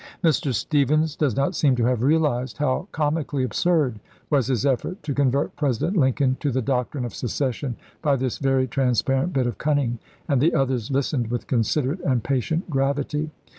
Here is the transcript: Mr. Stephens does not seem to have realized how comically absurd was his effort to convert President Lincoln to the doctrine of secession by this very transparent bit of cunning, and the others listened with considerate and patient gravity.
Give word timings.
Mr. 0.23 0.51
Stephens 0.51 1.15
does 1.15 1.35
not 1.35 1.53
seem 1.53 1.75
to 1.75 1.85
have 1.85 2.01
realized 2.01 2.57
how 2.57 2.87
comically 2.91 3.43
absurd 3.43 3.99
was 4.31 4.47
his 4.47 4.65
effort 4.65 5.03
to 5.03 5.13
convert 5.13 5.55
President 5.55 5.95
Lincoln 5.95 6.37
to 6.39 6.49
the 6.49 6.59
doctrine 6.63 7.05
of 7.05 7.13
secession 7.13 7.75
by 8.01 8.15
this 8.15 8.39
very 8.39 8.65
transparent 8.65 9.31
bit 9.31 9.45
of 9.45 9.59
cunning, 9.59 9.99
and 10.27 10.41
the 10.41 10.55
others 10.55 10.89
listened 10.89 11.27
with 11.29 11.45
considerate 11.45 11.99
and 11.99 12.23
patient 12.23 12.67
gravity. 12.67 13.29